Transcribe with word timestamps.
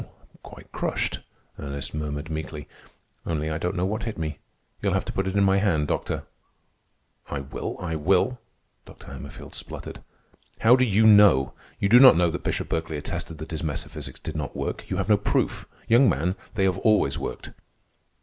"I 0.01 0.03
am 0.09 0.17
quite 0.41 0.71
crushed," 0.71 1.19
Ernest 1.59 1.93
murmured 1.93 2.31
meekly. 2.31 2.67
"Only 3.23 3.51
I 3.51 3.59
don't 3.59 3.75
know 3.75 3.85
what 3.85 4.01
hit 4.01 4.17
me. 4.17 4.39
You'll 4.81 4.95
have 4.95 5.05
to 5.05 5.13
put 5.13 5.27
it 5.27 5.35
in 5.35 5.43
my 5.43 5.57
hand, 5.57 5.87
Doctor." 5.89 6.23
"I 7.29 7.41
will, 7.41 7.77
I 7.79 7.95
will," 7.95 8.39
Dr. 8.83 9.05
Hammerfield 9.11 9.53
spluttered. 9.53 10.01
"How 10.61 10.75
do 10.75 10.85
you 10.85 11.05
know? 11.05 11.53
You 11.79 11.87
do 11.87 11.99
not 11.99 12.17
know 12.17 12.31
that 12.31 12.43
Bishop 12.43 12.67
Berkeley 12.69 12.97
attested 12.97 13.37
that 13.37 13.51
his 13.51 13.61
metaphysics 13.61 14.19
did 14.19 14.35
not 14.35 14.57
work. 14.57 14.89
You 14.89 14.97
have 14.97 15.07
no 15.07 15.17
proof. 15.17 15.67
Young 15.87 16.09
man, 16.09 16.33
they 16.55 16.63
have 16.63 16.79
always 16.79 17.19
worked." 17.19 17.51